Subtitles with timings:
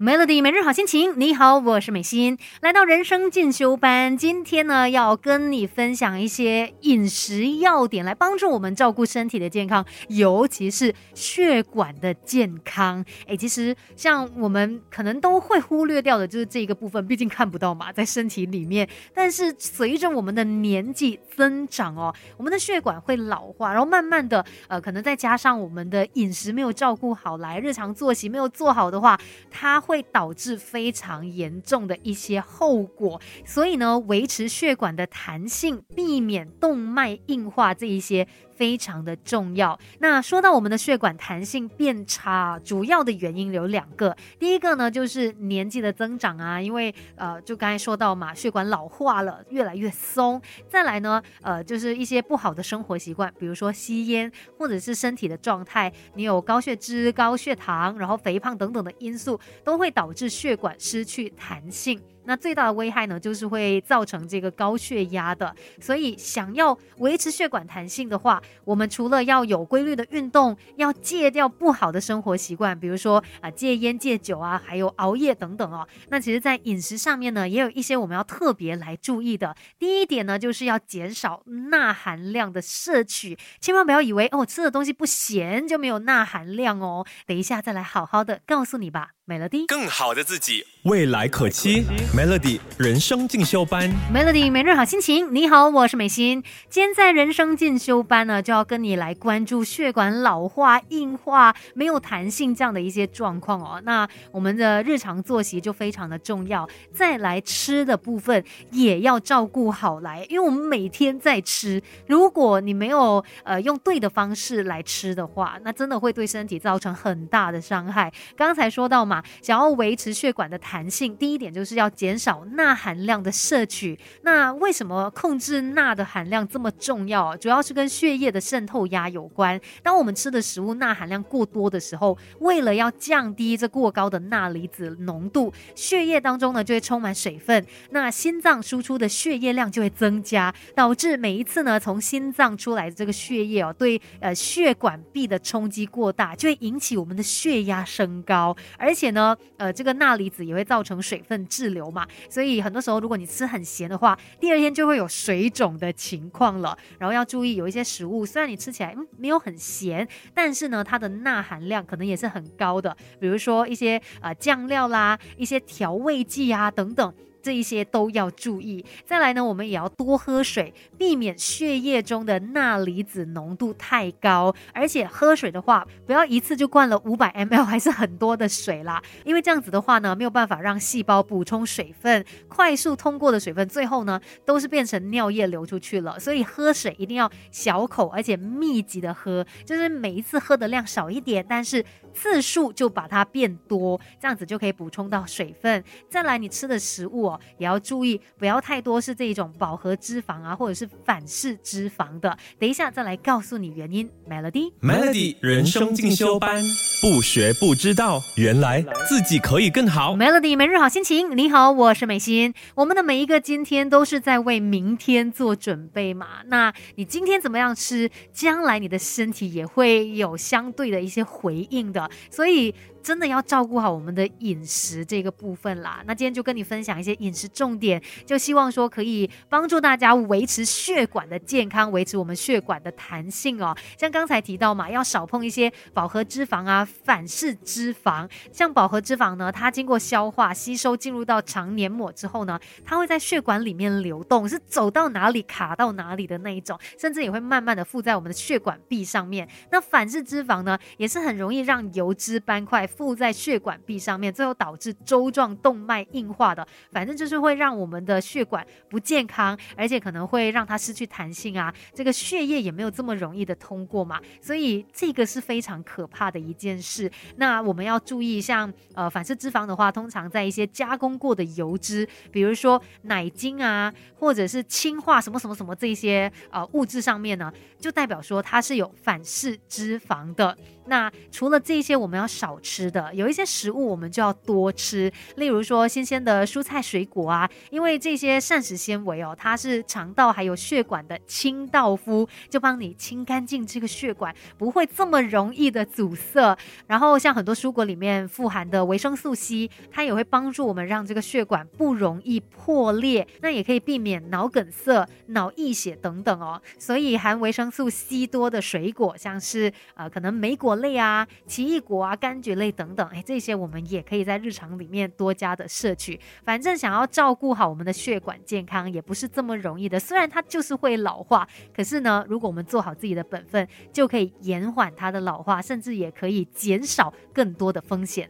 [0.00, 13.04] Melody 每日好心情，你好，我是美心，来到人生进修班，今天呢要跟你分享一些饮食要点，来帮助我们照顾身体的健康，尤其是血管的健康。
[13.26, 18.88] 哎，其实像我们可能都会忽略掉的，就是这个部分，毕竟看不到嘛，在身体里面。
[19.12, 29.20] 但是随着我们的年纪增长哦，我们的血管会老化，然后慢慢的，呃，可能再加上我们的饮食没有照顾好，来日常作息没有做好的话，
[29.50, 29.78] 它。
[29.90, 38.28] 会导致非常严重的一些后果，所以呢，维持血管的弹性，避免动脉硬化这一些。
[38.60, 39.80] 非常的重要。
[40.00, 44.14] 那说到我们的血管弹性变差，主要的原因有两个。
[44.38, 50.38] 第一个呢，就是年纪的增长啊，因为呃，就刚才说到嘛，血管老化了，越来越松。
[50.68, 61.98] 再来呢，呃，就是一些不好的生活习惯，比如说吸烟，或者是身体的状态，你有高血脂、高血糖，然后肥胖等等的因素，都会导致血管失去弹性。
[62.24, 65.54] 那最大的危害呢，就是会造成这个高血压的。
[65.80, 75.86] 所以，想要维持血管弹性的话，我们除了要有规律的运动，要戒掉不好的生活习惯，比如说啊戒烟戒酒啊，还有熬夜等等哦。
[76.08, 79.56] 那其实，在饮食上面呢，也有一些我们要特别来注意的。
[79.78, 87.06] 第一点呢，就是要减少钠含量的摄取，千万不要以为哦吃的东西不咸就没有钠含量哦。
[87.26, 89.12] 等一下再来好好的告诉你吧。
[89.30, 91.84] Melody，更好的自己，未来可期。
[92.12, 95.32] Melody 人生进修班，Melody 每日好心情。
[95.32, 96.42] 你好，我是美心。
[96.68, 103.80] 今天在人生进修班呢，就要跟你来关注血管老化、硬化、没有弹性这样的一些状况哦。
[103.84, 118.12] 那我们的日常作息就非常的重要，再来吃的部分也要照顾好来，因为我们每天在吃，如果你没有呃用对的方式来吃的话，那真的会对身体造成很大的伤害。
[118.36, 119.19] 刚才说到嘛。
[119.42, 123.98] 想要维持血管的弹性，第一点就是要减少钠含量的摄取。
[124.22, 127.36] 那为什么控制钠的含量这么重要？
[127.36, 129.60] 主要是跟血液的渗透压有关。
[129.82, 148.99] 当我们吃的食物钠含量过多的时候，为了要降低这过高的钠离子浓度，血液当中呢就会充满水分，那心脏输出的血液量就会增加，导致每一次呢从心脏出来的这个血液哦，对呃血管壁的冲击过大，就会引起我们的血压升高，而且。
[149.00, 156.76] 且呢，呃，这个钠离子也会造成水分滞留嘛，所以很多时候如果你吃很咸的话，第二天就会有水肿的情况了。
[156.98, 167.14] 然后要注意，有一些食物虽然你吃起来嗯没有很咸，但是呢它的钠含量可能也是很高的，比如说一些呃酱料啦、一些调味剂啊等等。
[167.42, 168.84] 这一些都要注意。
[169.04, 174.54] 再来呢，我们也要多喝水，避免血液中的钠离子浓度太高。
[174.74, 179.02] 而且喝水的话，不要一次就灌了五百 ml，还是很多的水啦。
[179.24, 186.18] 因为这样子的话呢，没有办法让细胞补充水分，快速通过的水分，最后呢都是变成尿液流出去了。
[186.18, 195.82] 所以喝水一定要小口，而且密集的喝，就是每一次喝的量少一点，但是次数就把它变多，这样子就可以补充到水分。
[196.08, 197.29] 再来，你吃的食物。
[197.58, 202.36] 也要注意，不要太多是这种饱和脂肪啊，或者是反式脂肪的。
[202.58, 204.08] 等一下再来告诉你原因。
[204.28, 206.62] Melody，Melody 人生进修班，
[207.00, 210.14] 不学不知道，原来自己可以更好。
[210.14, 212.52] Melody 每日好心情，你好，我是美心。
[212.74, 216.26] 我们的每一个今天都是在为明天做准备嘛？
[216.48, 222.10] 那你今天怎么样吃，将来你的身体也会有相对的一些回应的。
[222.30, 222.74] 所以。
[223.02, 226.02] 真的要照顾好我们的饮食这个部分啦。
[226.06, 233.74] 那今天就跟你分享一些饮食重点，就希望说可以帮助大家维持血管的健康，维持我们血管的弹性哦。
[233.98, 238.28] 像刚才提到嘛，要少碰一些饱和脂肪啊、反式脂肪。
[238.52, 249.48] 像饱和脂肪呢，它经过消化吸收进入到肠黏膜之后呢，它会在血管里面流动，是走到哪里卡到哪里的那一种，甚至也会慢慢的附在我们的血管壁上面。
[249.70, 252.86] 那反式脂肪呢，也是很容易让油脂斑块。
[252.90, 267.10] 附在血管壁上面，最后导致粥状动脉硬化的，反正就是会让我们的血管不健康，而且可能会让它失去弹性啊，这个血液也没有这么容易的通过嘛，所以这个是非常可怕的一件是。
[267.36, 280.56] 那我们要注意，像呃反式脂肪的话，通常在一些加工过的油脂，比如说奶精啊，或者是氢化什么什么什么这些呃物质上面呢，就代表说它是有反式脂肪的。
[280.86, 282.60] 那除了这些，我们要少。
[282.62, 296.56] 吃的，有一些食物我们就要多吃，例如说新鲜的蔬菜水果啊，因为这些膳食纤维哦，它是肠道还有血管的清道夫，就帮你清干净这个血管，不会这么容易的阻塞。
[296.86, 306.60] 然后像很多蔬果里面富含的维生素 C，它也会帮助我们让这个血管不容易破裂，那也可以避免脑梗塞、脑溢血等等哦。
[306.78, 316.18] 所以含维生素 C 多的水果，像是呃可能莓果类啊、奇异果啊、柑橘类等等，哎，这些我们也可以在日常里面多加的摄取。
[316.44, 319.98] 反正想要照顾好我们的血管健康，也不是这么容易的。
[319.98, 328.28] 虽然它就是会老化，可是呢，如果我们做好自己的本分，就可以延缓它的老化，甚至也可以减少更多的风险。